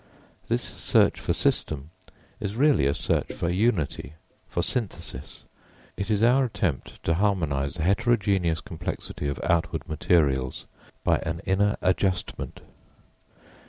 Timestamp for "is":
2.39-2.55, 6.09-6.23